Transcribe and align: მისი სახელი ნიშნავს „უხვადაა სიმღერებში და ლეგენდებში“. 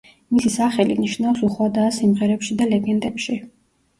მისი 0.35 0.51
სახელი 0.53 0.93
ნიშნავს 1.01 1.43
„უხვადაა 1.47 1.91
სიმღერებში 1.97 2.57
და 2.63 2.69
ლეგენდებში“. 2.71 3.37